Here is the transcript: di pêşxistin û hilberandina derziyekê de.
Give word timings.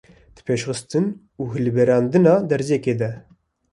di 0.35 0.41
pêşxistin 0.47 1.05
û 1.39 1.41
hilberandina 1.53 2.35
derziyekê 2.51 2.93
de. 3.01 3.11